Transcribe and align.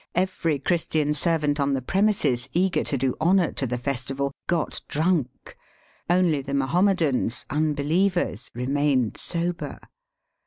Every 0.15 0.57
Christian 0.57 1.13
servant 1.13 1.59
on 1.59 1.75
the 1.75 1.81
premises, 1.83 2.49
eager 2.53 2.83
to 2.85 2.97
do 2.97 3.13
honour 3.21 3.51
to 3.51 3.67
the 3.67 3.77
festival, 3.77 4.31
got 4.47 4.81
drunk; 4.87 5.55
only 6.09 6.41
the 6.41 6.55
Mahomedans, 6.55 7.45
^unbelievers, 7.51 8.49
remained 8.55 9.15
sober. 9.17 9.77